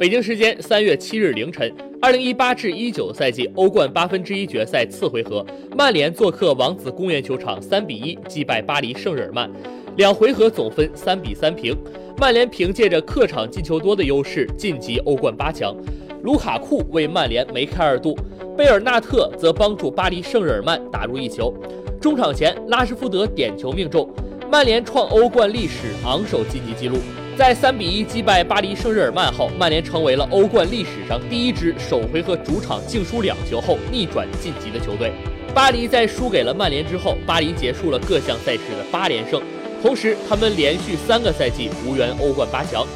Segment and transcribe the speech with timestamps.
[0.00, 1.70] 北京时间三月七日凌晨，
[2.00, 5.44] 二零一八至一九赛季欧冠八分之一决赛次回合，
[5.76, 9.50] 曼联做客王子公园球场三比一击败巴黎圣日耳曼，
[9.98, 11.76] 两回合总分三比三平。
[12.16, 15.76] 曼联凭借着客场进球多的优势晋级欧冠八强。
[16.22, 18.16] 卢卡库为曼联梅开二度，
[18.56, 21.52] 贝尔纳特则帮助巴黎圣日耳曼打入一球。
[22.00, 24.08] 中场前，拉什福德点球命中，
[24.50, 26.96] 曼联创欧冠历史昂首晋级纪录。
[27.40, 35.10] 在三比一击败巴黎圣日耳曼后，曼联成为了欧冠历史上第一支首回合主场净输两球后逆转晋级的球队。
[35.54, 39.40] 巴黎在输给了曼联之后，巴黎结束了各项赛事的八连胜，
[39.82, 42.86] 同时他们连续三个赛季无缘欧冠八强。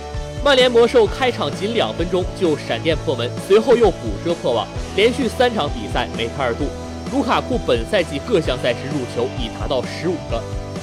[0.45, 6.67] 曼联魔兽开场仅两分钟就闪电破门，随后又补射破网，连续三场比赛梅开二度。
[7.11, 10.39] 卢卡库本赛季各项赛事入球已达到十五个。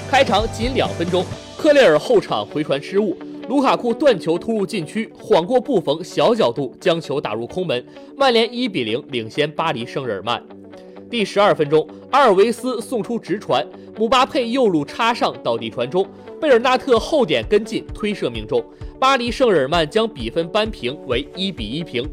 [0.09, 1.23] 开场仅两分钟，
[1.55, 3.15] 克雷尔后场回传失误。
[3.51, 7.85] 卢卡库断球突入禁区，晃过布冯，小角度将球打入空门。
[8.15, 10.41] 曼联一比零领先巴黎圣日耳曼。
[11.09, 16.07] 第十二分钟，阿尔维斯送出直传，姆巴佩右路插上倒地传中，
[16.39, 18.63] 贝尔纳特后点跟进推射命中，
[18.97, 22.09] 巴黎圣日耳曼将比分扳平为一比一平。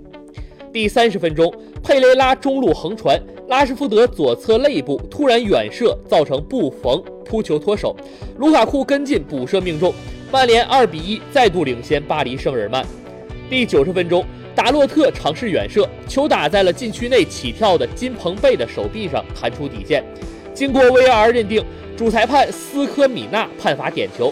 [0.73, 7.95] 第三十分钟，佩雷拉中路横传，拉什福德左侧肋部突然远射，造成布冯扑球脱手，
[8.39, 9.95] 卢卡库跟进补射命中。
[10.31, 12.85] 曼联二比一再度领先巴黎圣日耳曼。
[13.49, 14.23] 第九十分钟，
[14.55, 20.05] 达洛特尝试远射，球打在了禁区内起跳的金彭贝的手臂上，弹出底线。
[20.53, 21.65] 经过 VAR 认定，
[21.97, 24.31] 主裁判斯科米纳判罚点球。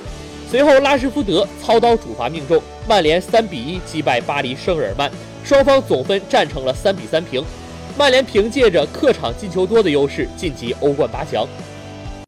[0.51, 5.11] 随后拉什福德操刀主罚命中，曼联三比一击败巴黎圣日耳曼，
[5.43, 7.43] 双方总分战成了三比三平。
[7.97, 11.49] 曼联凭借着客场进球多的优势晋级欧冠八强。